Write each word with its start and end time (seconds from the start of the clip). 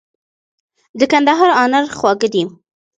د 0.99 1.01
کندهار 1.11 1.49
انار 1.63 1.85
خواږه 1.97 2.27
دي. 2.33 2.43